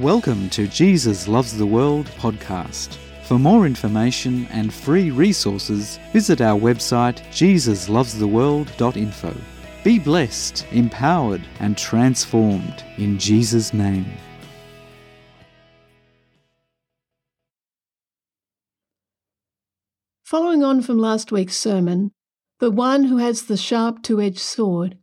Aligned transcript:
Welcome 0.00 0.48
to 0.50 0.66
Jesus 0.66 1.28
Loves 1.28 1.56
the 1.58 1.66
World 1.66 2.06
podcast. 2.16 2.96
For 3.24 3.38
more 3.38 3.66
information 3.66 4.46
and 4.46 4.72
free 4.72 5.10
resources, 5.10 5.98
visit 6.10 6.40
our 6.40 6.58
website 6.58 7.20
jesuslovestheworld.info. 7.32 9.36
Be 9.84 9.98
blessed, 9.98 10.64
empowered, 10.70 11.42
and 11.58 11.76
transformed 11.76 12.82
in 12.96 13.18
Jesus' 13.18 13.74
name. 13.74 14.06
Following 20.24 20.64
on 20.64 20.80
from 20.80 20.98
last 20.98 21.30
week's 21.30 21.58
sermon, 21.58 22.12
The 22.58 22.70
One 22.70 23.04
Who 23.04 23.18
Has 23.18 23.42
the 23.42 23.58
Sharp 23.58 24.02
Two 24.02 24.18
Edged 24.18 24.38
Sword, 24.38 24.96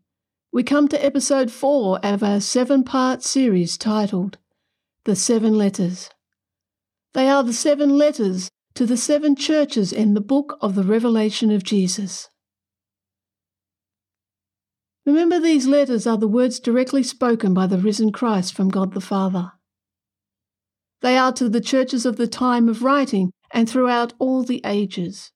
we 0.51 0.63
come 0.63 0.87
to 0.87 1.05
episode 1.05 1.51
4 1.51 1.99
of 2.03 2.23
our 2.23 2.39
seven 2.39 2.83
part 2.83 3.21
series 3.21 3.77
titled 3.77 4.39
The 5.07 5.15
Seven 5.15 5.57
Letters. 5.57 6.09
They 7.13 7.29
are 7.29 7.41
the 7.41 7.53
seven 7.53 7.97
letters 7.97 8.49
to 8.75 8.85
the 8.85 8.97
seven 8.97 9.37
churches 9.37 9.93
in 9.93 10.15
the 10.15 10.19
book 10.19 10.57
of 10.59 10.75
the 10.75 10.83
Revelation 10.83 11.49
of 11.49 11.63
Jesus. 11.63 12.27
Remember, 15.05 15.39
these 15.39 15.65
letters 15.65 16.05
are 16.05 16.17
the 16.17 16.27
words 16.27 16.59
directly 16.59 17.03
spoken 17.03 17.53
by 17.53 17.67
the 17.67 17.77
risen 17.77 18.11
Christ 18.11 18.53
from 18.53 18.67
God 18.67 18.93
the 18.93 18.99
Father. 18.99 19.53
They 21.01 21.17
are 21.17 21.31
to 21.31 21.47
the 21.47 21.61
churches 21.61 22.05
of 22.05 22.17
the 22.17 22.27
time 22.27 22.67
of 22.67 22.83
writing 22.83 23.31
and 23.53 23.69
throughout 23.69 24.11
all 24.19 24.43
the 24.43 24.61
ages. 24.65 25.31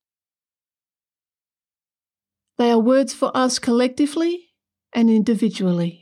They 2.57 2.71
are 2.71 2.77
words 2.77 3.13
for 3.13 3.31
us 3.34 3.57
collectively 3.57 4.49
and 4.91 5.09
individually. 5.09 6.00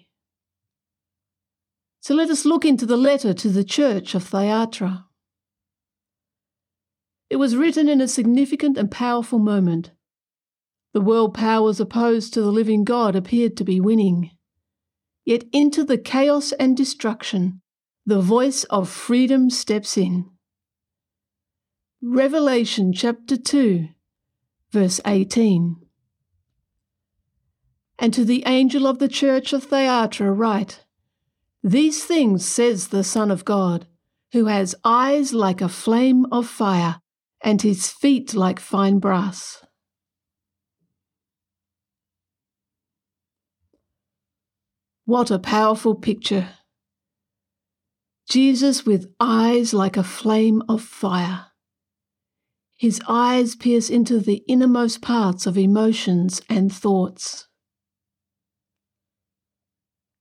So 2.01 2.15
let 2.15 2.29
us 2.29 2.45
look 2.45 2.63
into 2.63 2.85
the 2.85 2.97
letter 2.97 3.33
to 3.33 3.49
the 3.49 3.63
church 3.63 4.15
of 4.15 4.23
Thyatira. 4.23 5.05
It 7.29 7.35
was 7.35 7.55
written 7.55 7.89
in 7.89 8.01
a 8.01 8.07
significant 8.07 8.77
and 8.77 8.89
powerful 8.89 9.39
moment. 9.39 9.91
The 10.93 11.01
world 11.01 11.33
powers 11.33 11.79
opposed 11.79 12.33
to 12.33 12.41
the 12.41 12.51
living 12.51 12.83
God 12.83 13.15
appeared 13.15 13.55
to 13.57 13.63
be 13.63 13.79
winning. 13.79 14.31
Yet 15.25 15.43
into 15.51 15.83
the 15.83 15.97
chaos 15.97 16.51
and 16.53 16.75
destruction, 16.75 17.61
the 18.05 18.21
voice 18.21 18.63
of 18.65 18.89
freedom 18.89 19.49
steps 19.51 19.97
in. 19.97 20.29
Revelation 22.01 22.93
chapter 22.93 23.37
2, 23.37 23.89
verse 24.71 24.99
18. 25.05 25.75
And 27.99 28.13
to 28.13 28.23
the 28.25 28.43
angel 28.47 28.87
of 28.87 28.97
the 28.97 29.09
church 29.09 29.53
of 29.53 29.65
Thyatira 29.65 30.31
write, 30.31 30.85
These 31.63 32.05
things 32.05 32.47
says 32.47 32.87
the 32.87 33.03
Son 33.03 33.29
of 33.29 33.43
God, 33.43 33.85
who 34.31 34.45
has 34.45 34.75
eyes 34.85 35.33
like 35.33 35.61
a 35.61 35.67
flame 35.67 36.25
of 36.31 36.47
fire, 36.47 37.01
and 37.41 37.61
his 37.61 37.89
feet 37.89 38.33
like 38.33 38.59
fine 38.59 38.99
brass. 38.99 39.61
What 45.03 45.31
a 45.31 45.39
powerful 45.39 45.95
picture! 45.95 46.49
Jesus 48.29 48.85
with 48.85 49.11
eyes 49.19 49.73
like 49.73 49.97
a 49.97 50.03
flame 50.03 50.61
of 50.69 50.81
fire. 50.81 51.47
His 52.77 53.01
eyes 53.09 53.55
pierce 53.57 53.89
into 53.89 54.19
the 54.19 54.43
innermost 54.47 55.01
parts 55.01 55.45
of 55.45 55.57
emotions 55.57 56.41
and 56.47 56.71
thoughts. 56.71 57.48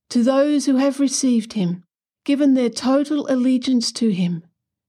To 0.09 0.23
those 0.23 0.65
who 0.65 0.77
have 0.77 0.99
received 0.99 1.53
him, 1.53 1.83
given 2.25 2.55
their 2.55 2.69
total 2.69 3.27
allegiance 3.29 3.91
to 3.93 4.09
him, 4.09 4.43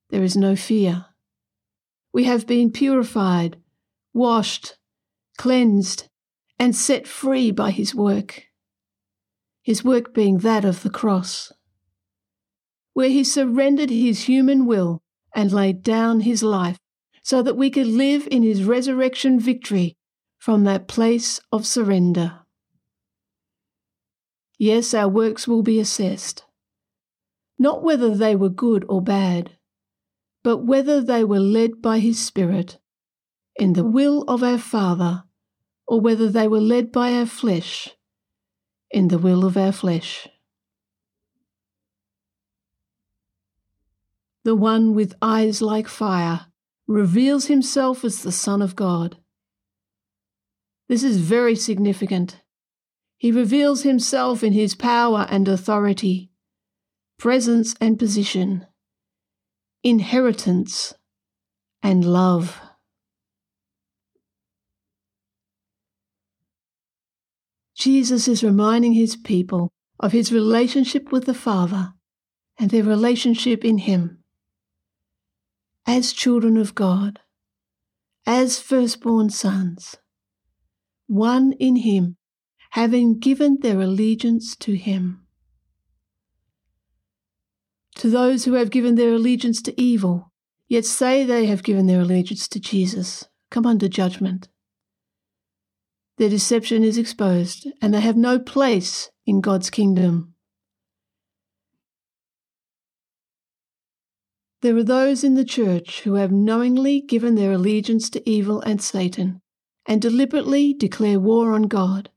there 0.09 0.23
is 0.23 0.37
no 0.37 0.57
fear. 0.57 1.07
We 2.13 2.25
have 2.25 2.47
been 2.47 2.73
purified, 2.73 3.59
washed, 4.15 4.77
cleansed, 5.37 6.09
and 6.59 6.75
set 6.75 7.07
free 7.07 7.51
by 7.51 7.71
his 7.71 7.95
work. 7.95 8.45
His 9.63 9.85
work 9.85 10.15
being 10.15 10.39
that 10.39 10.65
of 10.65 10.83
the 10.83 10.91
cross, 10.91 11.53
where 12.95 13.11
he 13.11 13.23
surrendered 13.23 13.91
his 13.91 14.25
human 14.25 14.67
will 14.67 15.03
and 15.35 15.53
laid 15.53 15.83
down 15.83 16.21
his 16.21 16.43
life 16.43 16.79
so 17.23 17.43
that 17.43 17.57
we 17.57 17.71
could 17.71 17.87
live 17.87 18.27
in 18.31 18.43
his 18.43 18.65
resurrection 18.65 19.39
victory 19.39 19.97
from 20.39 20.65
that 20.65 20.89
place 20.89 21.41
of 21.53 21.67
surrender. 21.67 22.40
Yes, 24.61 24.93
our 24.93 25.09
works 25.09 25.49
will 25.49 25.63
be 25.63 25.81
assessed. 25.81 26.45
Not 27.59 27.83
whether 27.83 28.15
they 28.15 28.37
were 28.37 28.51
good 28.51 28.85
or 28.91 29.01
bad, 29.01 29.53
but 30.45 30.67
whether 30.67 31.01
they 31.01 31.25
were 31.25 31.41
led 31.41 31.81
by 31.81 31.99
His 31.99 32.19
Spirit 32.19 32.77
in 33.57 33.73
the 33.73 33.87
will 33.87 34.23
of 34.29 34.43
our 34.43 34.59
Father, 34.59 35.25
or 35.87 36.03
whether 36.03 36.29
they 36.29 36.47
were 36.47 36.61
led 36.61 36.93
by 36.93 37.15
our 37.15 37.25
flesh 37.25 37.89
in 38.91 39.09
the 39.09 39.17
will 39.17 39.47
of 39.47 39.57
our 39.57 39.73
flesh. 39.73 40.29
The 44.45 44.55
one 44.55 44.93
with 44.93 45.15
eyes 45.23 45.63
like 45.63 45.89
fire 45.89 46.49
reveals 46.87 47.47
himself 47.47 48.05
as 48.05 48.23
the 48.23 48.33
Son 48.33 48.61
of 48.61 48.77
God. 48.77 49.17
This 50.87 51.03
is 51.03 51.17
very 51.17 51.57
significant 51.57 52.40
he 53.21 53.31
reveals 53.31 53.83
himself 53.83 54.43
in 54.43 54.55
his 54.55 54.75
power 54.75 55.27
and 55.29 55.47
authority, 55.47 56.31
presence 57.19 57.75
and 57.79 57.99
position, 57.99 58.67
inheritance 59.83 60.95
and 61.83 62.03
love. 62.03 62.59
Jesus 67.77 68.27
is 68.27 68.43
reminding 68.43 68.95
his 68.95 69.17
people 69.17 69.71
of 69.99 70.13
his 70.13 70.33
relationship 70.33 71.13
with 71.13 71.27
the 71.27 71.35
Father 71.35 71.93
and 72.59 72.71
their 72.71 72.85
relationship 72.85 73.67
in 73.67 73.77
him. 73.77 74.25
As 75.87 76.15
children 76.15 76.57
of 76.57 76.75
God, 76.75 77.21
as 78.25 78.59
firstborn 78.59 79.29
sons, 79.29 79.97
one 81.07 81.53
in 81.61 81.77
him 81.77 82.17
having 82.71 83.19
given 83.19 83.59
their 83.61 83.81
allegiance 83.81 84.55
to 84.55 84.77
him. 84.77 85.27
To 87.97 88.09
those 88.09 88.45
who 88.45 88.55
have 88.55 88.71
given 88.71 88.95
their 88.95 89.13
allegiance 89.13 89.61
to 89.63 89.81
evil, 89.81 90.33
yet 90.69 90.85
say 90.85 91.25
they 91.25 91.47
have 91.47 91.65
given 91.65 91.87
their 91.87 92.01
allegiance 92.01 92.47
to 92.49 92.61
Jesus, 92.61 93.29
come 93.51 93.67
under 93.67 93.89
judgment. 93.89 94.49
Their 96.17 96.31
deception 96.31 96.85
is 96.85 96.97
exposed, 96.97 97.67
and 97.83 97.93
they 97.93 98.01
have 98.01 98.17
no 98.17 98.39
place 98.39 99.11
in 99.27 99.41
God's 99.41 99.69
kingdom. 99.69 100.35
There 104.63 104.77
are 104.77 104.85
those 104.85 105.25
in 105.25 105.35
the 105.35 105.45
church 105.45 106.03
who 106.03 106.15
have 106.15 106.31
knowingly 106.31 107.01
given 107.01 107.35
their 107.35 107.53
allegiance 107.53 108.11
to 108.11 108.31
evil 108.31 108.61
and 108.61 108.81
Satan, 108.81 109.41
and 109.87 110.01
deliberately 110.01 110.73
declare 110.73 111.19
war 111.19 111.53
on 111.53 111.63
God 111.63 112.11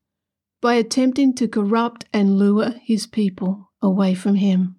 by 0.64 0.76
attempting 0.76 1.36
to 1.36 1.46
corrupt 1.46 2.06
and 2.14 2.40
lure 2.40 2.74
his 2.82 3.06
people 3.06 3.70
away 3.82 4.16
from 4.16 4.36
him. 4.36 4.78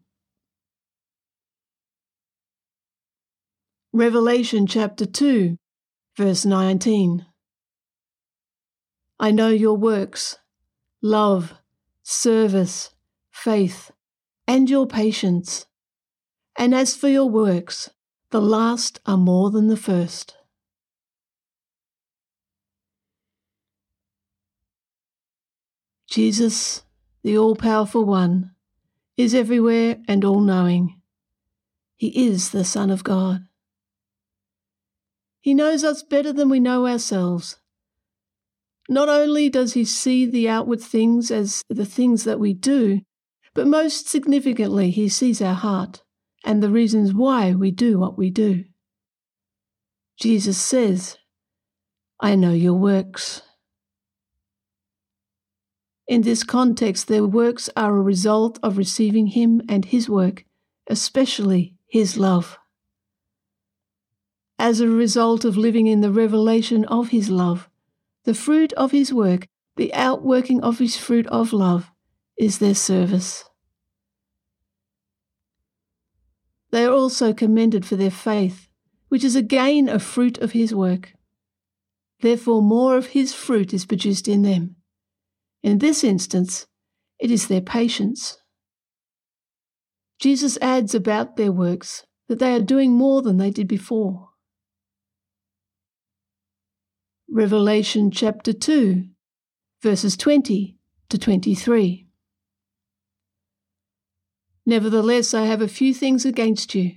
Revelation 3.93 4.67
chapter 4.67 5.05
2, 5.05 5.59
verse 6.17 6.47
19. 6.47 7.27
I 9.21 9.31
know 9.31 9.51
your 9.51 9.77
works, 9.77 10.39
love, 11.03 11.53
service, 12.03 12.95
faith, 13.31 13.91
and 14.49 14.71
your 14.71 14.87
patience. 14.87 15.67
And 16.57 16.75
as 16.75 16.97
for 16.97 17.09
your 17.09 17.29
works, 17.29 17.91
the 18.31 18.41
last 18.41 19.01
are 19.05 19.19
more 19.19 19.51
than 19.51 19.67
the 19.67 19.77
first. 19.77 20.35
Jesus, 26.15 26.85
the 27.25 27.37
all 27.37 27.57
powerful 27.57 28.05
one, 28.05 28.53
is 29.17 29.35
everywhere 29.35 29.97
and 30.07 30.25
all 30.25 30.39
knowing. 30.39 31.01
He 31.97 32.29
is 32.29 32.51
the 32.51 32.65
Son 32.65 32.89
of 32.89 33.03
God. 33.03 33.49
He 35.41 35.55
knows 35.55 35.83
us 35.83 36.05
better 36.05 36.33
than 36.33 36.49
we 36.49 36.61
know 36.61 36.87
ourselves. 36.87 37.57
Not 38.89 39.09
only 39.09 39.51
does 39.51 39.73
he 39.73 39.85
see 39.85 40.25
the 40.25 40.49
outward 40.49 40.81
things 40.81 41.33
as 41.33 41.65
the 41.69 41.85
things 41.85 42.23
that 42.23 42.39
we 42.39 42.55
do, 42.55 43.01
but 43.53 43.67
most 43.67 44.09
significantly, 44.09 44.93
he 44.93 45.09
sees 45.09 45.43
our 45.43 45.55
heart 45.55 46.05
and 46.45 46.63
the 46.63 46.71
reasons 46.71 47.13
why 47.13 47.55
we 47.55 47.73
do 47.73 47.99
what 47.99 48.17
we 48.17 48.31
do. 48.31 48.67
Jesus 50.17 50.59
says, 50.59 51.19
I 52.21 52.37
know 52.37 52.53
your 52.53 52.75
works. 52.75 53.43
In 56.07 56.23
this 56.23 56.43
context, 56.45 57.09
their 57.09 57.25
works 57.25 57.71
are 57.77 57.97
a 57.97 58.03
result 58.03 58.59
of 58.63 58.77
receiving 58.77 59.29
Him 59.29 59.63
and 59.69 59.85
His 59.85 60.09
work 60.09 60.45
especially 60.87 61.75
His 61.87 62.17
love. 62.17 62.59
As 64.59 64.81
a 64.81 64.89
result 64.89 65.45
of 65.45 65.57
living 65.57 65.87
in 65.87 66.01
the 66.01 66.13
revelation 66.13 66.85
of 66.87 67.09
His 67.09 67.31
love, 67.31 67.69
the 68.25 68.35
fruit 68.35 68.73
of 68.75 68.93
His 68.93 69.13
work, 69.13 69.49
the 69.77 69.93
outworking 69.95 70.63
of 70.63 70.79
His 70.79 70.97
fruit 70.97 71.27
of 71.29 71.53
love, 71.53 71.91
is 72.39 72.59
their 72.59 72.75
service. 72.75 73.45
They 76.71 76.85
are 76.85 76.93
also 76.93 77.33
commended 77.33 77.87
for 77.87 77.97
their 77.97 78.11
faith, 78.11 78.69
which 79.09 79.23
is 79.23 79.37
again 79.37 79.89
a 79.89 79.99
fruit 79.99 80.39
of 80.39 80.53
His 80.53 80.75
work. 80.75 81.15
Therefore, 82.21 82.63
more 82.63 82.97
of 82.97 83.09
His 83.09 83.33
fruit 83.33 83.73
is 83.73 83.87
produced 83.87 84.29
in 84.29 84.43
them. 84.43 84.77
In 85.65 85.79
this 85.79 86.05
instance, 86.05 86.67
it 87.19 87.31
is 87.31 87.49
their 87.49 87.63
patience. 87.63 88.37
Jesus 90.21 90.59
adds 90.61 90.95
about 90.95 91.37
their 91.37 91.53
works 91.53 92.05
that 92.29 92.39
they 92.39 92.55
are 92.55 92.61
doing 92.61 92.93
more 92.93 93.23
than 93.23 93.39
they 93.39 93.51
did 93.51 93.67
before. 93.67 94.29
Revelation 97.31 98.11
chapter 98.11 98.53
2, 98.53 99.05
verses 99.83 100.19
20 100.19 100.77
to 101.09 101.19
23. 101.19 102.09
Nevertheless, 104.67 105.33
I 105.33 105.47
have 105.47 105.63
a 105.63 105.69
few 105.69 105.95
things 105.95 106.27
against 106.27 106.75
you, 106.75 106.93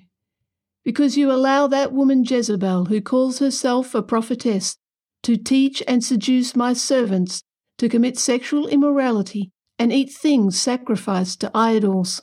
because 0.83 1.15
you 1.15 1.31
allow 1.31 1.67
that 1.67 1.93
woman 1.93 2.25
Jezebel, 2.25 2.85
who 2.85 2.99
calls 2.99 3.39
herself 3.39 3.95
a 3.95 4.03
prophetess, 4.03 4.75
to 5.23 5.37
teach 5.37 5.81
and 5.87 6.03
seduce 6.03 6.53
my 6.53 6.73
servants 6.73 7.43
to 7.77 7.89
commit 7.89 8.17
sexual 8.17 8.67
immorality 8.67 9.51
and 9.79 9.93
eat 9.93 10.11
things 10.11 10.59
sacrificed 10.59 11.41
to 11.41 11.51
idols. 11.53 12.21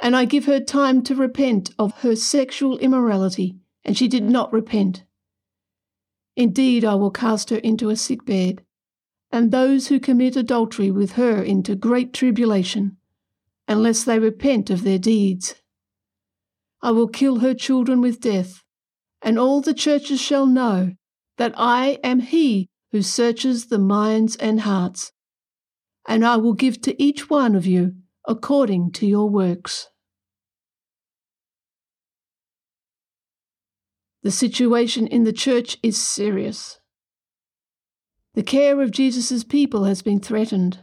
And 0.00 0.14
I 0.14 0.24
give 0.24 0.44
her 0.44 0.60
time 0.60 1.02
to 1.04 1.14
repent 1.14 1.70
of 1.78 2.00
her 2.00 2.14
sexual 2.14 2.78
immorality, 2.78 3.56
and 3.84 3.96
she 3.96 4.08
did 4.08 4.24
not 4.24 4.52
repent. 4.52 5.04
Indeed, 6.36 6.84
I 6.84 6.94
will 6.96 7.10
cast 7.10 7.50
her 7.50 7.58
into 7.58 7.90
a 7.90 7.96
sick 7.96 8.24
bed, 8.24 8.64
and 9.30 9.50
those 9.50 9.88
who 9.88 10.00
commit 10.00 10.36
adultery 10.36 10.90
with 10.90 11.12
her 11.12 11.42
into 11.42 11.74
great 11.74 12.12
tribulation 12.12 12.96
unless 13.66 14.04
they 14.04 14.18
repent 14.18 14.68
of 14.68 14.82
their 14.82 14.98
deeds. 14.98 15.54
I 16.82 16.90
will 16.90 17.08
kill 17.08 17.38
her 17.38 17.54
children 17.54 18.00
with 18.00 18.20
death, 18.20 18.62
and 19.22 19.38
all 19.38 19.62
the 19.62 19.72
churches 19.72 20.20
shall 20.20 20.46
know 20.46 20.92
that 21.38 21.54
I 21.56 21.98
am 22.04 22.20
he 22.20 22.68
who 22.94 23.02
searches 23.02 23.66
the 23.66 23.78
minds 23.78 24.36
and 24.36 24.60
hearts, 24.60 25.10
and 26.06 26.24
I 26.24 26.36
will 26.36 26.52
give 26.52 26.80
to 26.82 27.02
each 27.02 27.28
one 27.28 27.56
of 27.56 27.66
you 27.66 27.96
according 28.24 28.92
to 28.92 29.04
your 29.04 29.28
works. 29.28 29.88
The 34.22 34.30
situation 34.30 35.08
in 35.08 35.24
the 35.24 35.32
church 35.32 35.76
is 35.82 36.00
serious. 36.00 36.78
The 38.34 38.44
care 38.44 38.80
of 38.80 38.92
Jesus' 38.92 39.42
people 39.42 39.86
has 39.86 40.00
been 40.00 40.20
threatened. 40.20 40.78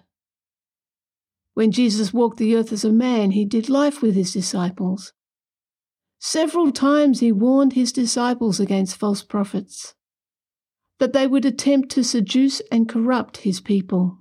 When 1.53 1.71
Jesus 1.71 2.13
walked 2.13 2.39
the 2.39 2.57
earth 2.57 2.73
as 2.73 2.83
a 2.83 2.91
man, 2.91 3.31
he 3.31 3.45
did 3.45 3.69
life 3.69 4.01
with 4.01 4.15
his 4.15 4.33
disciples. 4.33 5.13
Several 6.19 6.73
times 6.73 7.21
he 7.21 7.31
warned 7.31 7.71
his 7.71 7.93
disciples 7.93 8.59
against 8.59 8.97
false 8.97 9.23
prophets, 9.23 9.95
that 11.01 11.13
they 11.13 11.25
would 11.25 11.45
attempt 11.45 11.89
to 11.89 12.03
seduce 12.03 12.61
and 12.71 12.87
corrupt 12.87 13.37
his 13.37 13.59
people. 13.59 14.19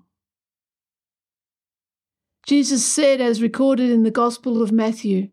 Jesus 2.47 2.83
said, 2.83 3.21
as 3.21 3.43
recorded 3.43 3.91
in 3.91 4.03
the 4.03 4.11
Gospel 4.11 4.63
of 4.63 4.73
Matthew, 4.73 5.29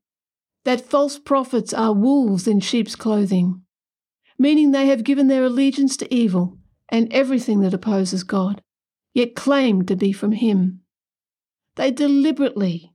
that 0.65 0.81
false 0.81 1.17
prophets 1.17 1.73
are 1.73 1.93
wolves 1.93 2.49
in 2.49 2.59
sheep's 2.59 2.97
clothing, 2.97 3.61
meaning 4.37 4.71
they 4.71 4.87
have 4.87 5.05
given 5.05 5.29
their 5.29 5.45
allegiance 5.45 5.95
to 5.95 6.13
evil 6.13 6.57
and 6.89 7.07
everything 7.13 7.61
that 7.61 7.73
opposes 7.73 8.25
God, 8.25 8.61
yet 9.13 9.33
claim 9.33 9.85
to 9.85 9.95
be 9.95 10.11
from 10.11 10.33
Him. 10.33 10.81
They 11.75 11.91
deliberately, 11.91 12.91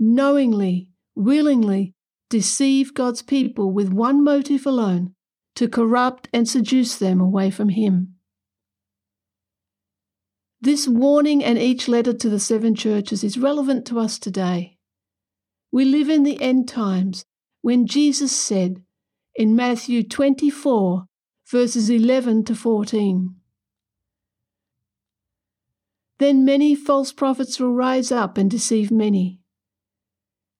knowingly, 0.00 0.90
willingly 1.14 1.94
deceive 2.28 2.92
God's 2.92 3.22
people 3.22 3.70
with 3.70 3.92
one 3.92 4.24
motive 4.24 4.66
alone 4.66 5.13
to 5.56 5.68
corrupt 5.68 6.28
and 6.32 6.48
seduce 6.48 6.96
them 6.96 7.20
away 7.20 7.50
from 7.50 7.70
Him. 7.70 8.14
This 10.60 10.88
warning 10.88 11.44
and 11.44 11.58
each 11.58 11.88
letter 11.88 12.12
to 12.14 12.28
the 12.28 12.40
seven 12.40 12.74
churches 12.74 13.22
is 13.22 13.36
relevant 13.36 13.86
to 13.86 13.98
us 13.98 14.18
today. 14.18 14.78
We 15.70 15.84
live 15.84 16.08
in 16.08 16.22
the 16.22 16.40
end 16.40 16.68
times 16.68 17.24
when 17.60 17.86
Jesus 17.86 18.34
said 18.34 18.82
in 19.34 19.56
Matthew 19.56 20.02
24, 20.02 21.06
verses 21.50 21.90
11 21.90 22.44
to 22.44 22.54
14, 22.54 23.34
then 26.18 26.44
many 26.44 26.74
false 26.74 27.12
prophets 27.12 27.58
will 27.58 27.74
rise 27.74 28.12
up 28.12 28.38
and 28.38 28.50
deceive 28.50 28.90
many. 28.90 29.40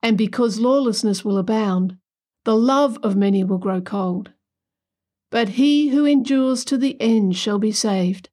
And 0.02 0.18
because 0.18 0.58
lawlessness 0.58 1.24
will 1.24 1.38
abound, 1.38 1.96
the 2.44 2.56
love 2.56 2.98
of 3.02 3.16
many 3.16 3.44
will 3.44 3.58
grow 3.58 3.80
cold. 3.80 4.32
But 5.34 5.48
he 5.48 5.88
who 5.88 6.04
endures 6.04 6.64
to 6.66 6.78
the 6.78 6.96
end 7.00 7.34
shall 7.34 7.58
be 7.58 7.72
saved. 7.72 8.28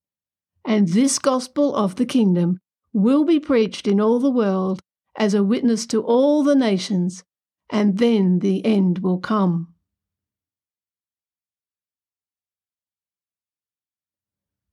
And 0.64 0.90
this 0.90 1.18
gospel 1.18 1.76
of 1.76 1.96
the 1.96 2.06
kingdom 2.06 2.60
will 2.94 3.26
be 3.26 3.40
preached 3.40 3.88
in 3.88 4.00
all 4.00 4.20
the 4.20 4.30
world 4.30 4.82
as 5.18 5.34
a 5.34 5.44
witness 5.44 5.88
to 5.88 6.04
all 6.04 6.44
the 6.44 6.54
nations, 6.54 7.24
and 7.72 7.98
then 7.98 8.38
the 8.38 8.64
end 8.64 9.00
will 9.00 9.18
come. 9.18 9.74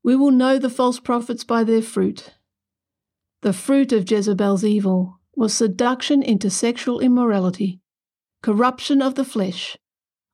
We 0.04 0.14
will 0.14 0.30
know 0.30 0.58
the 0.58 0.68
false 0.68 1.00
prophets 1.00 1.44
by 1.44 1.64
their 1.64 1.80
fruit. 1.80 2.34
The 3.40 3.54
fruit 3.54 3.90
of 3.90 4.10
Jezebel's 4.10 4.64
evil 4.64 5.18
was 5.34 5.54
seduction 5.54 6.22
into 6.22 6.50
sexual 6.50 7.00
immorality, 7.00 7.80
corruption 8.42 9.00
of 9.00 9.14
the 9.14 9.24
flesh, 9.24 9.78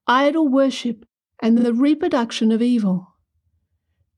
idol 0.08 0.49
worship, 0.49 1.06
and 1.44 1.58
the 1.58 1.75
reproduction 1.75 2.50
of 2.50 2.62
evil. 2.62 3.17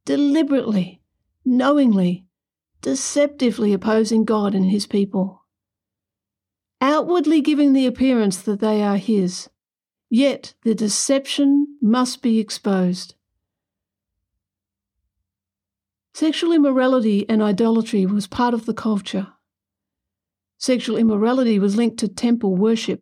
Deliberately, 0.04 1.02
knowingly, 1.44 2.24
deceptively 2.82 3.72
opposing 3.72 4.24
God 4.24 4.54
and 4.54 4.66
His 4.66 4.86
people. 4.86 5.42
Outwardly 6.80 7.40
giving 7.40 7.72
the 7.72 7.84
appearance 7.84 8.40
that 8.42 8.60
they 8.60 8.80
are 8.80 8.96
His, 8.96 9.50
yet 10.08 10.54
the 10.62 10.72
deception 10.72 11.78
must 11.82 12.22
be 12.22 12.38
exposed. 12.38 13.16
Sexual 16.14 16.52
immorality 16.52 17.28
and 17.28 17.42
idolatry 17.42 18.06
was 18.06 18.28
part 18.28 18.54
of 18.54 18.66
the 18.66 18.72
culture. 18.72 19.32
Sexual 20.58 20.96
immorality 20.96 21.58
was 21.58 21.74
linked 21.74 21.98
to 21.98 22.06
temple 22.06 22.54
worship, 22.54 23.00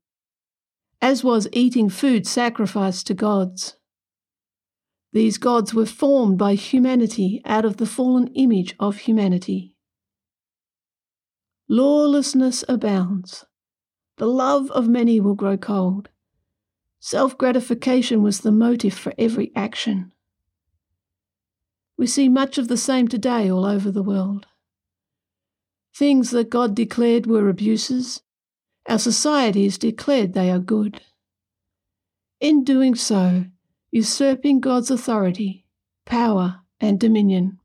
as 1.03 1.23
was 1.23 1.47
eating 1.53 1.91
food 1.91 2.27
sacrificed 2.27 3.07
to 3.09 3.13
gods. 3.13 3.77
These 5.15 5.39
gods 5.39 5.73
were 5.73 5.87
formed 5.87 6.39
by 6.39 6.57
humanity 6.57 7.41
out 7.45 7.65
of 7.65 7.77
the 7.77 7.87
fallen 7.87 8.27
image 8.35 8.75
of 8.81 8.97
humanity. 8.97 9.73
Lawlessness 11.69 12.65
abounds. 12.69 13.45
The 14.17 14.27
love 14.27 14.73
of 14.73 14.89
many 14.89 15.21
will 15.21 15.37
grow 15.37 15.57
cold. 15.57 16.09
Self 16.99 17.39
gratification 17.39 18.25
was 18.25 18.41
the 18.41 18.51
motive 18.51 18.95
for 18.95 19.15
every 19.17 19.53
action. 19.55 20.11
We 21.97 22.09
see 22.09 22.29
much 22.29 22.59
of 22.59 22.67
the 22.67 22.77
same 22.77 23.07
today 23.07 23.49
all 23.49 23.65
over 23.65 23.93
the 23.93 24.03
world. 24.03 24.49
Things 25.95 26.33
that 26.33 26.51
God 26.51 26.75
declared 26.75 27.27
were 27.27 27.49
abuses, 27.49 28.23
our 28.89 28.99
society 28.99 29.63
has 29.63 29.79
declared 29.79 30.33
they 30.33 30.51
are 30.51 30.59
good. 30.59 31.03
In 32.41 32.65
doing 32.65 32.97
so, 32.97 33.45
usurping 33.95 34.59
God's 34.59 34.91
authority, 34.91 35.65
power, 36.05 36.63
and 36.81 36.99
dominion. 36.99 37.61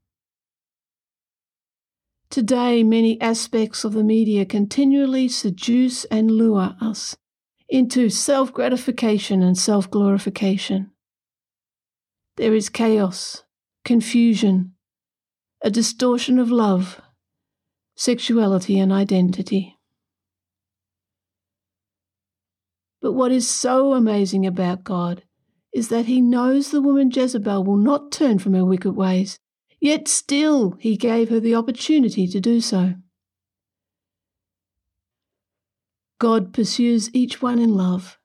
Today, 2.29 2.83
many 2.83 3.19
aspects 3.19 3.83
of 3.83 3.93
the 3.93 4.03
media 4.03 4.45
continually 4.45 5.27
seduce 5.27 6.05
and 6.05 6.29
lure 6.29 6.75
us 6.79 7.17
into 7.67 8.11
self 8.11 8.53
gratification 8.53 9.41
and 9.41 9.57
self 9.57 9.89
glorification. 9.89 10.91
There 12.37 12.53
is 12.53 12.69
chaos, 12.69 13.43
confusion, 13.83 14.75
a 15.63 15.71
distortion 15.71 16.37
of 16.37 16.51
love, 16.51 17.01
sexuality, 17.95 18.77
and 18.77 18.93
identity. 18.93 19.79
But 23.01 23.13
what 23.13 23.31
is 23.31 23.49
so 23.49 23.93
amazing 23.95 24.45
about 24.45 24.83
God 24.83 25.23
is 25.73 25.89
that 25.89 26.05
He 26.05 26.21
knows 26.21 26.71
the 26.71 26.81
woman 26.81 27.11
Jezebel 27.13 27.63
will 27.63 27.77
not 27.77 28.11
turn 28.11 28.39
from 28.39 28.53
her 28.53 28.65
wicked 28.65 28.91
ways, 28.91 29.37
yet 29.79 30.07
still 30.07 30.77
He 30.79 30.97
gave 30.97 31.29
her 31.29 31.39
the 31.39 31.55
opportunity 31.55 32.27
to 32.27 32.39
do 32.39 32.61
so. 32.61 32.95
God 36.19 36.53
pursues 36.53 37.09
each 37.13 37.41
one 37.41 37.59
in 37.59 37.75
love, 37.75 38.17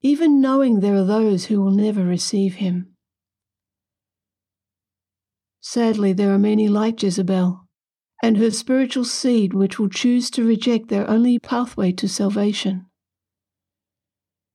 even 0.00 0.40
knowing 0.40 0.78
there 0.78 0.94
are 0.94 1.04
those 1.04 1.46
who 1.46 1.60
will 1.60 1.72
never 1.72 2.04
receive 2.04 2.54
him. 2.56 2.94
Sadly, 5.60 6.12
there 6.12 6.32
are 6.32 6.38
many 6.38 6.68
like 6.68 7.02
Jezebel 7.02 7.66
and 8.22 8.36
her 8.36 8.52
spiritual 8.52 9.04
seed 9.04 9.52
which 9.52 9.78
will 9.78 9.88
choose 9.88 10.30
to 10.30 10.44
reject 10.44 10.88
their 10.88 11.10
only 11.10 11.40
pathway 11.40 11.90
to 11.92 12.08
salvation. 12.08 12.86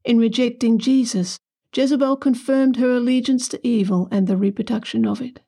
In 0.05 0.17
rejecting 0.17 0.79
Jesus, 0.79 1.37
Jezebel 1.73 2.17
confirmed 2.17 2.77
her 2.77 2.91
allegiance 2.91 3.47
to 3.47 3.67
evil 3.67 4.07
and 4.11 4.27
the 4.27 4.37
reproduction 4.37 5.05
of 5.05 5.21
it. 5.21 5.39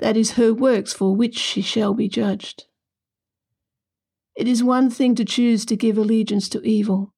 That 0.00 0.16
is 0.16 0.32
her 0.32 0.52
works 0.52 0.92
for 0.92 1.14
which 1.14 1.38
she 1.38 1.62
shall 1.62 1.94
be 1.94 2.08
judged. 2.08 2.64
It 4.34 4.48
is 4.48 4.64
one 4.64 4.90
thing 4.90 5.14
to 5.14 5.24
choose 5.24 5.64
to 5.66 5.76
give 5.76 5.96
allegiance 5.96 6.48
to 6.50 6.62
evil, 6.62 7.14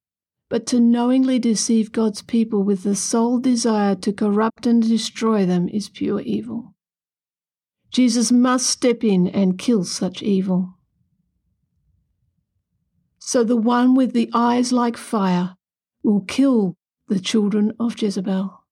but 0.50 0.66
to 0.66 0.80
knowingly 0.80 1.38
deceive 1.38 1.92
God's 1.92 2.20
people 2.20 2.62
with 2.62 2.82
the 2.82 2.94
sole 2.94 3.38
desire 3.38 3.94
to 3.96 4.12
corrupt 4.12 4.66
and 4.66 4.82
destroy 4.82 5.46
them 5.46 5.68
is 5.68 5.88
pure 5.88 6.20
evil. 6.20 6.74
Jesus 7.90 8.30
must 8.30 8.68
step 8.68 9.02
in 9.02 9.26
and 9.28 9.58
kill 9.58 9.84
such 9.84 10.22
evil. 10.22 10.74
So 13.18 13.42
the 13.42 13.56
one 13.56 13.94
with 13.94 14.12
the 14.12 14.30
eyes 14.34 14.72
like 14.72 14.98
fire 14.98 15.56
will 16.02 16.20
kill 16.20 16.76
the 17.08 17.20
children 17.20 17.72
of 17.78 18.00
Jezebel. 18.00 18.64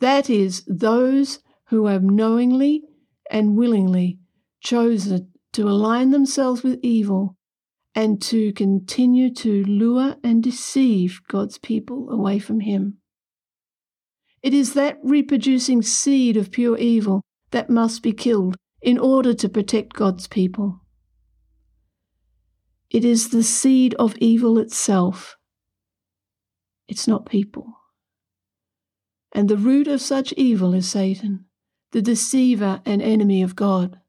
That 0.00 0.28
is, 0.28 0.64
those 0.66 1.40
who 1.68 1.86
have 1.86 2.02
knowingly 2.02 2.82
and 3.30 3.56
willingly 3.56 4.18
chosen 4.60 5.32
to 5.52 5.68
align 5.68 6.10
themselves 6.10 6.62
with 6.62 6.78
evil 6.82 7.36
and 7.94 8.20
to 8.20 8.52
continue 8.52 9.32
to 9.32 9.64
lure 9.64 10.16
and 10.22 10.42
deceive 10.42 11.20
God's 11.28 11.58
people 11.58 12.10
away 12.10 12.38
from 12.38 12.60
Him. 12.60 12.98
It 14.42 14.52
is 14.52 14.74
that 14.74 14.98
reproducing 15.02 15.82
seed 15.82 16.36
of 16.36 16.50
pure 16.50 16.76
evil 16.76 17.22
that 17.52 17.70
must 17.70 18.02
be 18.02 18.12
killed 18.12 18.56
in 18.82 18.98
order 18.98 19.32
to 19.34 19.48
protect 19.48 19.94
God's 19.94 20.28
people. 20.28 20.80
It 22.90 23.04
is 23.04 23.30
the 23.30 23.42
seed 23.42 23.94
of 23.94 24.16
evil 24.18 24.58
itself. 24.58 25.36
It's 26.88 27.08
not 27.08 27.26
people. 27.28 27.66
And 29.32 29.48
the 29.48 29.56
root 29.56 29.88
of 29.88 30.00
such 30.00 30.32
evil 30.34 30.72
is 30.72 30.88
Satan, 30.88 31.46
the 31.92 32.02
deceiver 32.02 32.80
and 32.84 33.02
enemy 33.02 33.42
of 33.42 33.56
God. 33.56 34.00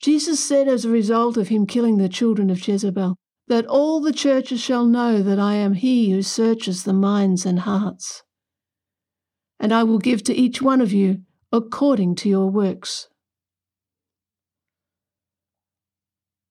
Jesus 0.00 0.44
said, 0.44 0.68
as 0.68 0.84
a 0.84 0.90
result 0.90 1.36
of 1.36 1.48
him 1.48 1.66
killing 1.66 1.98
the 1.98 2.08
children 2.08 2.50
of 2.50 2.66
Jezebel, 2.66 3.16
that 3.48 3.66
all 3.66 4.00
the 4.00 4.12
churches 4.12 4.60
shall 4.60 4.84
know 4.84 5.22
that 5.22 5.38
I 5.38 5.54
am 5.54 5.74
he 5.74 6.10
who 6.10 6.22
searches 6.22 6.84
the 6.84 6.92
minds 6.92 7.46
and 7.46 7.60
hearts. 7.60 8.22
And 9.58 9.72
I 9.72 9.84
will 9.84 9.98
give 9.98 10.22
to 10.24 10.34
each 10.34 10.60
one 10.60 10.80
of 10.80 10.92
you 10.92 11.22
according 11.52 12.16
to 12.16 12.28
your 12.28 12.50
works. 12.50 13.08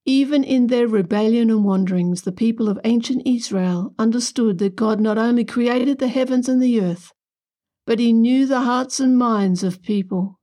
Even 0.06 0.44
in 0.44 0.68
their 0.68 0.88
rebellion 0.88 1.50
and 1.50 1.66
wanderings, 1.66 2.22
the 2.22 2.32
people 2.32 2.70
of 2.70 2.80
ancient 2.84 3.24
Israel 3.26 3.96
understood 3.98 4.60
that 4.60 4.76
God 4.76 5.00
not 5.00 5.18
only 5.18 5.44
created 5.44 5.98
the 5.98 6.08
heavens 6.08 6.48
and 6.48 6.62
the 6.62 6.80
earth, 6.80 7.12
but 7.88 7.98
he 7.98 8.14
knew 8.14 8.46
the 8.46 8.62
hearts 8.62 9.00
and 9.00 9.18
minds 9.18 9.64
of 9.64 9.82
people. 9.82 10.40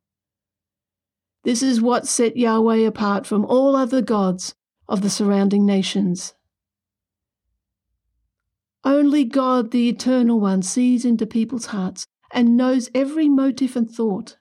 This 1.45 1.63
is 1.63 1.81
what 1.81 2.09
set 2.09 2.37
Yahweh 2.37 2.79
apart 2.79 3.27
from 3.27 3.45
all 3.45 3.77
other 3.77 4.03
gods 4.03 4.55
of 4.89 5.01
the 5.01 5.11
surrounding 5.11 5.65
nations. 5.65 6.35
Only 8.85 9.25
God, 9.25 9.71
the 9.71 9.89
Eternal 9.89 10.41
One, 10.41 10.63
sees 10.63 11.05
into 11.05 11.25
people's 11.25 11.67
hearts 11.67 12.05
and 12.33 12.57
knows 12.57 12.91
every 12.95 13.29
motive 13.29 13.77
and 13.77 13.89
thought. 13.89 14.39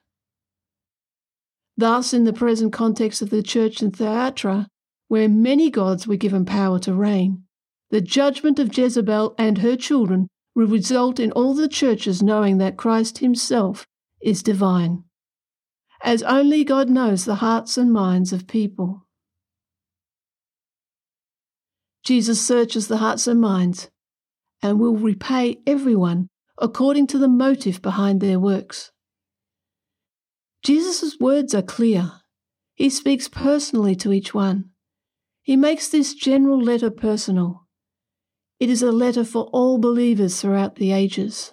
Thus, 1.76 2.12
in 2.12 2.24
the 2.24 2.32
present 2.32 2.72
context 2.72 3.22
of 3.22 3.30
the 3.30 3.42
church 3.42 3.82
in 3.82 3.92
Thyatira, 3.92 4.68
where 5.12 5.28
many 5.28 5.68
gods 5.68 6.06
were 6.06 6.16
given 6.16 6.46
power 6.46 6.78
to 6.78 6.94
reign, 6.94 7.44
the 7.90 8.00
judgment 8.00 8.58
of 8.58 8.74
Jezebel 8.74 9.34
and 9.36 9.58
her 9.58 9.76
children 9.76 10.26
will 10.54 10.66
result 10.66 11.20
in 11.20 11.30
all 11.32 11.52
the 11.52 11.68
churches 11.68 12.22
knowing 12.22 12.56
that 12.56 12.78
Christ 12.78 13.18
Himself 13.18 13.86
is 14.22 14.42
divine, 14.42 15.04
as 16.02 16.22
only 16.22 16.64
God 16.64 16.88
knows 16.88 17.26
the 17.26 17.34
hearts 17.34 17.76
and 17.76 17.92
minds 17.92 18.32
of 18.32 18.46
people. 18.46 19.06
Jesus 22.02 22.40
searches 22.40 22.88
the 22.88 22.96
hearts 22.96 23.26
and 23.26 23.38
minds 23.38 23.90
and 24.62 24.80
will 24.80 24.96
repay 24.96 25.58
everyone 25.66 26.28
according 26.56 27.06
to 27.08 27.18
the 27.18 27.28
motive 27.28 27.82
behind 27.82 28.22
their 28.22 28.40
works. 28.40 28.92
Jesus' 30.64 31.20
words 31.20 31.54
are 31.54 31.60
clear. 31.60 32.12
He 32.74 32.88
speaks 32.88 33.28
personally 33.28 33.94
to 33.96 34.10
each 34.10 34.32
one. 34.32 34.71
He 35.42 35.56
makes 35.56 35.88
this 35.88 36.14
general 36.14 36.60
letter 36.60 36.90
personal. 36.90 37.66
It 38.60 38.70
is 38.70 38.82
a 38.82 38.92
letter 38.92 39.24
for 39.24 39.44
all 39.52 39.78
believers 39.78 40.40
throughout 40.40 40.76
the 40.76 40.92
ages. 40.92 41.52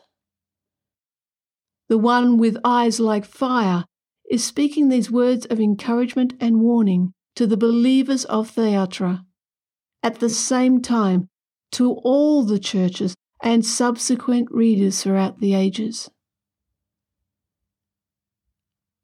The 1.88 1.98
one 1.98 2.38
with 2.38 2.58
eyes 2.64 3.00
like 3.00 3.26
fire 3.26 3.86
is 4.30 4.44
speaking 4.44 4.90
these 4.90 5.10
words 5.10 5.46
of 5.48 5.60
encouragement 5.60 6.34
and 6.40 6.62
warning 6.62 7.14
to 7.36 7.48
the 7.48 7.58
believers 7.58 8.26
of 8.26 8.52
Thyatira. 8.52 9.26
At 10.04 10.20
the 10.20 10.30
same 10.30 10.82
time, 10.82 11.28
to 11.72 11.94
all 12.04 12.44
the 12.44 12.60
churches 12.60 13.16
and 13.42 13.66
subsequent 13.66 14.50
readers 14.52 15.02
throughout 15.02 15.40
the 15.40 15.56
ages 15.56 16.10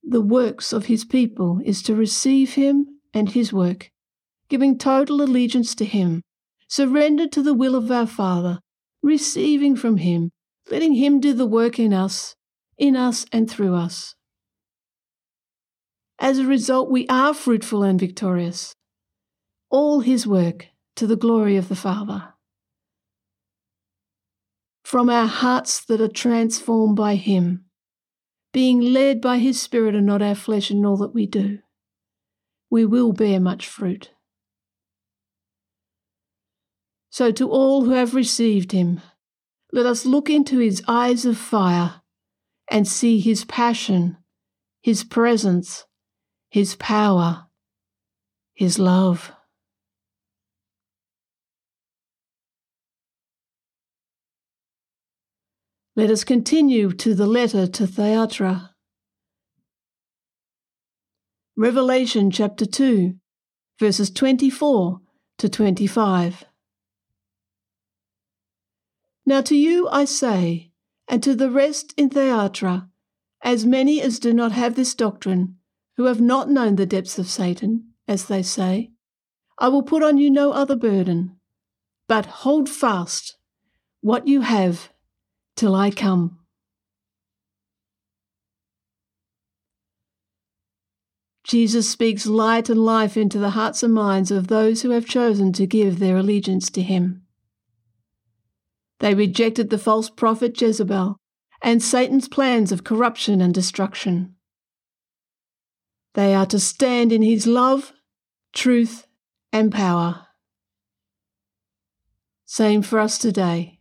the 0.08 0.22
works 0.22 0.72
of 0.72 0.86
his 0.86 1.04
people 1.04 1.60
is 1.65 1.82
to 1.82 1.96
receive 1.96 2.54
him 2.54 3.00
and 3.13 3.32
his 3.32 3.51
work, 3.51 3.92
giving 4.49 4.77
total 4.77 5.21
allegiance 5.21 5.75
to 5.75 5.85
him, 5.85 6.21
surrendered 6.67 7.31
to 7.31 7.41
the 7.41 7.53
will 7.53 7.75
of 7.75 7.91
our 7.91 8.07
Father, 8.07 8.59
receiving 9.01 9.75
from 9.75 9.97
him, 9.97 10.31
letting 10.69 10.93
him 10.93 11.19
do 11.19 11.33
the 11.33 11.45
work 11.45 11.79
in 11.79 11.93
us, 11.93 12.35
in 12.77 12.95
us 12.95 13.25
and 13.31 13.49
through 13.49 13.75
us. 13.75 14.15
As 16.19 16.39
a 16.39 16.45
result, 16.45 16.89
we 16.89 17.07
are 17.07 17.33
fruitful 17.33 17.83
and 17.83 17.99
victorious. 17.99 18.73
All 19.69 19.99
his 19.99 20.25
work 20.25 20.67
to 20.95 21.05
the 21.05 21.17
glory 21.17 21.57
of 21.57 21.67
the 21.67 21.75
Father. 21.75 22.33
From 24.83 25.09
our 25.09 25.27
hearts 25.27 25.83
that 25.85 25.99
are 25.99 26.07
transformed 26.07 26.95
by 26.95 27.15
him, 27.15 27.65
being 28.55 28.79
led 28.79 29.19
by 29.19 29.37
His 29.37 29.61
Spirit 29.61 29.95
and 29.95 30.05
not 30.05 30.21
our 30.21 30.33
flesh 30.33 30.71
in 30.71 30.85
all 30.85 30.95
that 30.95 31.13
we 31.13 31.25
do, 31.25 31.59
we 32.69 32.85
will 32.85 33.11
bear 33.11 33.37
much 33.37 33.67
fruit. 33.67 34.11
So, 37.15 37.31
to 37.31 37.50
all 37.50 37.86
who 37.86 37.91
have 37.91 38.13
received 38.13 38.74
Him, 38.74 39.00
let 39.72 39.86
us 39.86 40.05
look 40.05 40.29
into 40.29 40.60
His 40.60 40.84
eyes 40.86 41.24
of 41.24 41.38
fire 41.38 42.01
and 42.69 42.86
see 42.86 43.22
His 43.22 43.45
passion, 43.45 44.17
His 44.81 45.05
presence, 45.05 45.86
His 46.50 46.75
power, 46.75 47.48
His 48.53 48.77
love. 48.77 49.31
Let 55.95 56.10
us 56.10 56.25
continue 56.25 56.91
to 56.91 57.15
the 57.15 57.27
letter 57.27 57.65
to 57.65 57.88
Thyatira. 57.88 58.72
Revelation 61.55 62.29
chapter 62.29 62.65
2, 62.65 63.13
verses 63.79 64.12
24 64.12 65.00
to 65.38 65.48
25. 65.48 66.43
Now 69.25 69.41
to 69.41 69.55
you 69.55 69.88
I 69.89 70.05
say, 70.05 70.72
and 71.08 71.24
to 71.24 71.34
the 71.34 71.50
rest 71.50 71.94
in 71.98 72.10
Thyatira, 72.10 72.89
as 73.41 73.65
many 73.65 74.01
as 74.01 74.20
do 74.20 74.34
not 74.34 74.51
have 74.51 74.75
this 74.75 74.94
doctrine, 74.94 75.58
who 75.98 76.05
have 76.05 76.22
not 76.22 76.50
known 76.50 76.75
the 76.75 76.86
depths 76.86 77.17
of 77.17 77.27
Satan, 77.27 77.91
as 78.08 78.25
they 78.25 78.44
say, 78.44 78.91
I 79.58 79.70
will 79.70 79.84
put 79.84 80.03
on 80.03 80.17
you 80.17 80.29
no 80.29 80.51
other 80.51 80.75
burden, 80.75 81.38
but 82.08 82.25
hold 82.25 82.70
fast 82.70 83.38
what 84.01 84.27
you 84.27 84.41
have 84.41 84.89
till 85.55 85.74
I 85.74 85.89
come. 85.89 86.39
Jesus 91.44 91.89
speaks 91.89 92.25
light 92.25 92.70
and 92.70 92.84
life 92.84 93.15
into 93.15 93.38
the 93.38 93.51
hearts 93.51 93.84
and 93.84 93.94
minds 93.94 94.32
of 94.32 94.48
those 94.48 94.82
who 94.82 94.89
have 94.89 95.05
chosen 95.05 95.53
to 95.53 95.67
give 95.67 96.00
their 96.00 96.17
allegiance 96.17 96.70
to 96.72 96.82
him. 96.82 97.25
They 99.05 99.13
rejected 99.13 99.69
the 99.69 99.77
false 99.77 100.09
prophet 100.09 100.59
Jezebel 100.59 101.17
and 101.62 101.83
Satan's 101.83 102.27
plans 102.27 102.71
of 102.71 102.83
corruption 102.83 103.39
and 103.39 103.53
destruction. 103.53 104.33
They 106.15 106.33
are 106.33 106.47
to 106.47 106.59
stand 106.59 107.12
in 107.12 107.21
his 107.21 107.45
love, 107.45 107.93
truth, 108.51 109.05
and 109.53 109.71
power. 109.71 110.25
Same 112.45 112.81
for 112.81 112.97
us 112.97 113.19
today. 113.19 113.77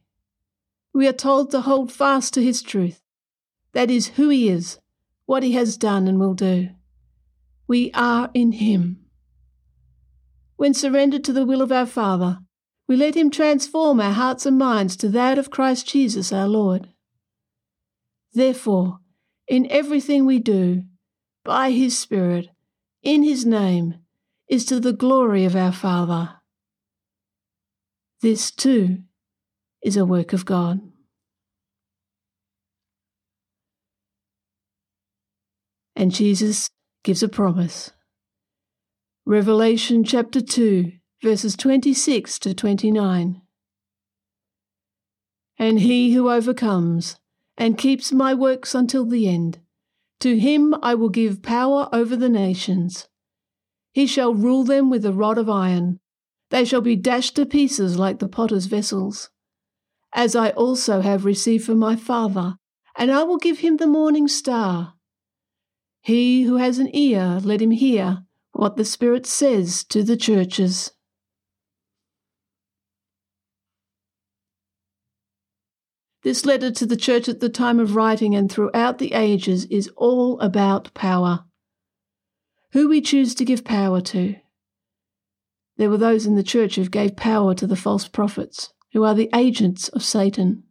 We 0.92 1.08
are 1.08 1.14
told 1.14 1.50
to 1.52 1.62
hold 1.62 1.90
fast 1.90 2.34
to 2.34 2.42
His 2.42 2.60
truth. 2.60 3.00
That 3.72 3.90
is 3.90 4.08
who 4.08 4.28
He 4.28 4.50
is, 4.50 4.78
what 5.24 5.42
He 5.42 5.52
has 5.52 5.78
done 5.78 6.06
and 6.06 6.20
will 6.20 6.34
do. 6.34 6.68
We 7.66 7.90
are 7.94 8.30
in 8.34 8.52
Him. 8.52 9.06
When 10.56 10.74
surrendered 10.74 11.24
to 11.24 11.32
the 11.32 11.46
will 11.46 11.62
of 11.62 11.72
our 11.72 11.86
Father, 11.86 12.40
we 12.86 12.96
let 12.96 13.14
Him 13.14 13.30
transform 13.30 14.00
our 14.00 14.12
hearts 14.12 14.46
and 14.46 14.58
minds 14.58 14.96
to 14.96 15.08
that 15.10 15.38
of 15.38 15.50
Christ 15.50 15.88
Jesus 15.88 16.32
our 16.32 16.48
Lord. 16.48 16.88
Therefore, 18.32 18.98
in 19.46 19.70
everything 19.70 20.26
we 20.26 20.38
do, 20.38 20.84
by 21.44 21.70
His 21.70 21.98
Spirit, 21.98 22.48
in 23.02 23.22
His 23.22 23.46
name, 23.46 23.96
is 24.48 24.64
to 24.66 24.80
the 24.80 24.92
glory 24.92 25.44
of 25.44 25.56
our 25.56 25.72
Father. 25.72 26.36
This, 28.20 28.50
too, 28.50 28.98
is 29.82 29.96
a 29.96 30.04
work 30.04 30.32
of 30.32 30.44
God. 30.44 30.80
And 35.96 36.10
Jesus 36.10 36.70
gives 37.02 37.22
a 37.22 37.28
promise. 37.28 37.92
Revelation 39.26 40.04
chapter 40.04 40.40
2, 40.40 40.92
verses 41.24 41.56
26 41.56 42.38
to 42.38 42.52
29. 42.52 43.40
And 45.58 45.80
he 45.80 46.12
who 46.12 46.30
overcomes 46.30 47.16
and 47.56 47.78
keeps 47.78 48.12
my 48.12 48.34
works 48.34 48.74
until 48.74 49.06
the 49.06 49.26
end, 49.26 49.58
to 50.20 50.38
him 50.38 50.74
I 50.82 50.94
will 50.94 51.08
give 51.08 51.42
power 51.42 51.88
over 51.94 52.14
the 52.14 52.28
nations. 52.28 53.08
He 53.92 54.06
shall 54.06 54.34
rule 54.34 54.64
them 54.64 54.90
with 54.90 55.06
a 55.06 55.14
rod 55.14 55.38
of 55.38 55.48
iron. 55.48 55.98
They 56.50 56.66
shall 56.66 56.82
be 56.82 56.94
dashed 56.94 57.36
to 57.36 57.46
pieces 57.46 57.98
like 57.98 58.18
the 58.18 58.28
potter's 58.28 58.66
vessels. 58.66 59.30
As 60.12 60.36
I 60.36 60.50
also 60.50 61.00
have 61.00 61.24
received 61.24 61.64
from 61.64 61.78
my 61.78 61.96
Father, 61.96 62.56
and 62.98 63.10
I 63.10 63.22
will 63.22 63.38
give 63.38 63.60
him 63.60 63.78
the 63.78 63.86
morning 63.86 64.28
star. 64.28 64.92
He 66.02 66.42
who 66.42 66.56
has 66.56 66.78
an 66.78 66.94
ear, 66.94 67.40
let 67.42 67.62
him 67.62 67.70
hear 67.70 68.24
what 68.52 68.76
the 68.76 68.84
Spirit 68.84 69.24
says 69.24 69.84
to 69.84 70.02
the 70.02 70.18
churches. 70.18 70.93
This 76.24 76.46
letter 76.46 76.70
to 76.70 76.86
the 76.86 76.96
church 76.96 77.28
at 77.28 77.40
the 77.40 77.50
time 77.50 77.78
of 77.78 77.94
writing 77.94 78.34
and 78.34 78.50
throughout 78.50 78.96
the 78.96 79.12
ages 79.12 79.66
is 79.66 79.90
all 79.94 80.40
about 80.40 80.92
power. 80.94 81.44
Who 82.72 82.88
we 82.88 83.02
choose 83.02 83.34
to 83.34 83.44
give 83.44 83.62
power 83.62 84.00
to. 84.00 84.36
There 85.76 85.90
were 85.90 85.98
those 85.98 86.24
in 86.24 86.34
the 86.34 86.42
church 86.42 86.76
who 86.76 86.88
gave 86.88 87.14
power 87.14 87.54
to 87.54 87.66
the 87.66 87.76
false 87.76 88.08
prophets, 88.08 88.72
who 88.94 89.04
are 89.04 89.14
the 89.14 89.28
agents 89.34 89.88
of 89.88 90.02
Satan. 90.02 90.62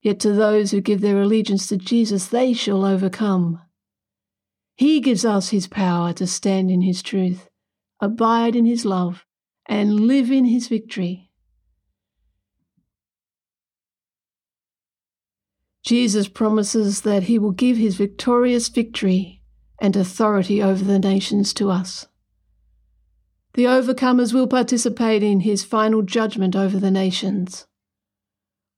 Yet 0.00 0.20
to 0.20 0.32
those 0.32 0.70
who 0.70 0.80
give 0.80 1.00
their 1.00 1.20
allegiance 1.20 1.66
to 1.66 1.76
Jesus, 1.76 2.28
they 2.28 2.52
shall 2.52 2.84
overcome. 2.84 3.60
He 4.76 5.00
gives 5.00 5.24
us 5.24 5.48
His 5.48 5.66
power 5.66 6.12
to 6.12 6.28
stand 6.28 6.70
in 6.70 6.82
His 6.82 7.02
truth, 7.02 7.48
abide 7.98 8.54
in 8.54 8.66
His 8.66 8.84
love, 8.84 9.24
and 9.66 9.98
live 9.98 10.30
in 10.30 10.44
His 10.44 10.68
victory. 10.68 11.23
Jesus 15.84 16.28
promises 16.28 17.02
that 17.02 17.24
He 17.24 17.38
will 17.38 17.52
give 17.52 17.76
His 17.76 17.96
victorious 17.96 18.68
victory 18.68 19.42
and 19.78 19.94
authority 19.94 20.62
over 20.62 20.82
the 20.82 20.98
nations 20.98 21.52
to 21.54 21.70
us. 21.70 22.06
The 23.52 23.64
overcomers 23.64 24.32
will 24.32 24.46
participate 24.46 25.22
in 25.22 25.40
His 25.40 25.62
final 25.62 26.02
judgment 26.02 26.56
over 26.56 26.78
the 26.78 26.90
nations. 26.90 27.66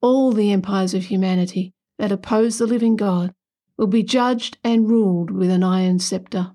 All 0.02 0.32
the 0.32 0.52
empires 0.52 0.94
of 0.94 1.04
humanity 1.04 1.72
that 1.98 2.12
oppose 2.12 2.58
the 2.58 2.66
living 2.66 2.96
God 2.96 3.32
will 3.78 3.86
be 3.86 4.02
judged 4.02 4.58
and 4.64 4.90
ruled 4.90 5.30
with 5.30 5.50
an 5.50 5.62
iron 5.62 6.00
sceptre. 6.00 6.52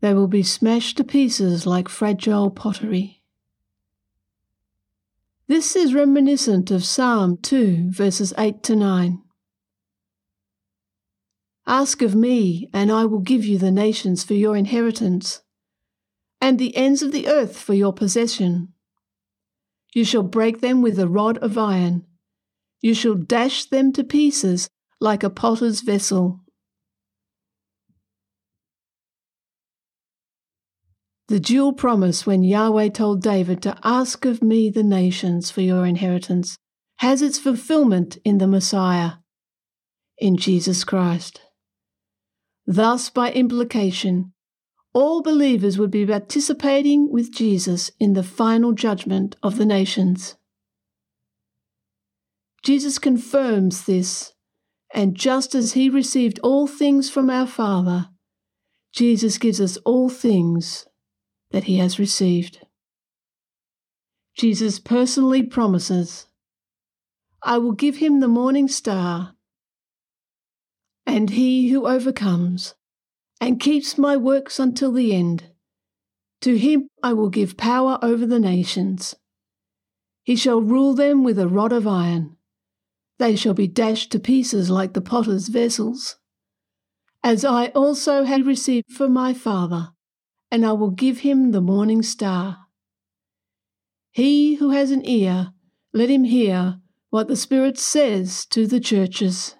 They 0.00 0.14
will 0.14 0.28
be 0.28 0.42
smashed 0.42 0.98
to 0.98 1.04
pieces 1.04 1.66
like 1.66 1.88
fragile 1.88 2.50
pottery. 2.50 3.17
This 5.48 5.74
is 5.74 5.94
reminiscent 5.94 6.70
of 6.70 6.84
Psalm 6.84 7.38
2, 7.38 7.90
verses 7.90 8.32
8 8.36 8.62
to 8.64 8.76
9. 8.76 9.22
Ask 11.66 12.02
of 12.02 12.14
me, 12.14 12.68
and 12.72 12.92
I 12.92 13.06
will 13.06 13.20
give 13.20 13.44
you 13.44 13.58
the 13.58 13.70
nations 13.70 14.22
for 14.22 14.34
your 14.34 14.56
inheritance, 14.56 15.42
and 16.40 16.58
the 16.58 16.76
ends 16.76 17.02
of 17.02 17.12
the 17.12 17.28
earth 17.28 17.58
for 17.58 17.74
your 17.74 17.92
possession. 17.92 18.74
You 19.94 20.04
shall 20.04 20.22
break 20.22 20.60
them 20.60 20.82
with 20.82 20.98
a 20.98 21.08
rod 21.08 21.38
of 21.38 21.58
iron 21.58 22.04
you 22.80 22.94
shall 22.94 23.14
dash 23.14 23.64
them 23.64 23.92
to 23.92 24.04
pieces 24.04 24.68
like 25.00 25.22
a 25.22 25.30
potter's 25.30 25.80
vessel. 25.80 26.40
The 31.28 31.38
dual 31.38 31.74
promise 31.74 32.26
when 32.26 32.42
Yahweh 32.42 32.88
told 32.88 33.22
David 33.22 33.60
to 33.62 33.78
ask 33.84 34.24
of 34.24 34.42
me 34.42 34.70
the 34.70 34.82
nations 34.82 35.50
for 35.50 35.60
your 35.60 35.84
inheritance 35.84 36.56
has 37.00 37.20
its 37.20 37.38
fulfillment 37.38 38.16
in 38.24 38.38
the 38.38 38.46
Messiah, 38.46 39.12
in 40.16 40.38
Jesus 40.38 40.84
Christ. 40.84 41.42
Thus, 42.66 43.10
by 43.10 43.30
implication, 43.32 44.32
all 44.94 45.20
believers 45.20 45.78
would 45.78 45.90
be 45.90 46.06
participating 46.06 47.12
with 47.12 47.30
Jesus 47.30 47.90
in 48.00 48.14
the 48.14 48.22
final 48.22 48.72
judgment 48.72 49.36
of 49.42 49.58
the 49.58 49.66
nations. 49.66 50.36
Jesus 52.64 52.98
confirms 52.98 53.84
this, 53.84 54.32
and 54.94 55.14
just 55.14 55.54
as 55.54 55.74
he 55.74 55.90
received 55.90 56.40
all 56.42 56.66
things 56.66 57.10
from 57.10 57.28
our 57.28 57.46
Father, 57.46 58.08
Jesus 58.94 59.36
gives 59.36 59.60
us 59.60 59.76
all 59.84 60.08
things 60.08 60.87
that 61.50 61.64
he 61.64 61.78
has 61.78 61.98
received. 61.98 62.66
Jesus 64.36 64.78
personally 64.78 65.42
promises, 65.42 66.26
I 67.42 67.58
will 67.58 67.72
give 67.72 67.96
him 67.96 68.20
the 68.20 68.28
morning 68.28 68.68
star, 68.68 69.34
and 71.06 71.30
he 71.30 71.68
who 71.68 71.86
overcomes 71.86 72.74
and 73.40 73.60
keeps 73.60 73.96
my 73.96 74.16
works 74.16 74.58
until 74.58 74.92
the 74.92 75.14
end, 75.14 75.50
to 76.40 76.56
him 76.56 76.88
I 77.02 77.12
will 77.12 77.30
give 77.30 77.56
power 77.56 77.98
over 78.02 78.26
the 78.26 78.40
nations. 78.40 79.14
He 80.22 80.36
shall 80.36 80.60
rule 80.60 80.94
them 80.94 81.24
with 81.24 81.38
a 81.38 81.48
rod 81.48 81.72
of 81.72 81.86
iron 81.86 82.36
they 83.18 83.34
shall 83.34 83.54
be 83.54 83.66
dashed 83.66 84.12
to 84.12 84.20
pieces 84.20 84.70
like 84.70 84.92
the 84.92 85.00
potter's 85.00 85.48
vessels. 85.48 86.16
As 87.22 87.44
I 87.44 87.66
also 87.68 88.24
had 88.24 88.46
received 88.46 88.92
from 88.92 89.12
my 89.12 89.34
Father, 89.34 89.90
and 90.50 90.64
I 90.64 90.72
will 90.72 90.90
give 90.90 91.18
him 91.18 91.50
the 91.50 91.60
morning 91.60 92.02
star. 92.02 92.66
He 94.10 94.56
who 94.56 94.70
has 94.70 94.90
an 94.90 95.06
ear, 95.06 95.52
let 95.92 96.08
him 96.08 96.24
hear 96.24 96.80
what 97.10 97.28
the 97.28 97.36
Spirit 97.36 97.78
says 97.78 98.44
to 98.46 98.66
the 98.66 98.80
churches. 98.80 99.54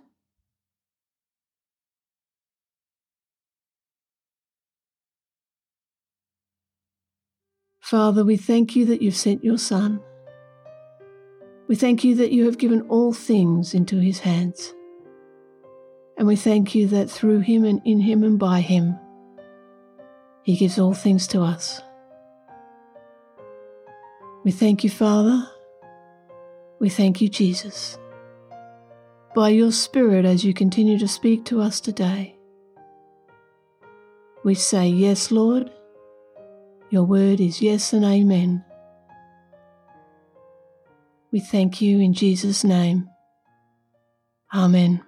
Father, 7.81 8.25
we 8.25 8.37
thank 8.37 8.77
you 8.77 8.85
that 8.87 9.01
you've 9.01 9.17
sent 9.17 9.43
your 9.43 9.59
Son 9.59 10.01
we 11.69 11.77
thank 11.77 12.03
you 12.03 12.15
that 12.15 12.33
you 12.33 12.47
have 12.47 12.57
given 12.57 12.81
all 12.89 13.13
things 13.13 13.75
into 13.75 13.99
his 13.99 14.21
hands. 14.21 14.75
And 16.17 16.27
we 16.27 16.35
thank 16.35 16.75
you 16.75 16.89
that 16.89 17.11
through 17.11 17.41
him 17.41 17.65
and 17.65 17.83
in 17.85 18.01
him 18.01 18.25
and 18.25 18.39
by 18.39 18.63
him, 18.63 18.99
he 20.49 20.57
gives 20.57 20.79
all 20.79 20.95
things 20.95 21.27
to 21.27 21.43
us. 21.43 21.83
We 24.45 24.51
thank 24.51 24.83
you, 24.83 24.89
Father. 24.89 25.47
We 26.81 26.89
thank 26.89 27.21
you, 27.21 27.29
Jesus. 27.29 27.99
By 29.35 29.51
your 29.51 29.73
Spirit, 29.73 30.25
as 30.25 30.47
you 30.47 30.55
continue 30.55 30.99
to 31.01 31.07
speak 31.07 31.45
to 31.45 31.61
us 31.61 31.83
today, 31.83 32.35
we 34.43 34.55
say, 34.55 34.89
Yes, 34.89 35.31
Lord. 35.31 35.71
Your 36.89 37.05
word 37.05 37.41
is 37.41 37.61
yes 37.61 37.93
and 37.93 38.07
amen. 38.07 38.65
We 41.31 41.41
thank 41.41 41.83
you 41.83 42.01
in 42.01 42.15
Jesus' 42.15 42.65
name. 42.65 43.11
Amen. 44.55 45.08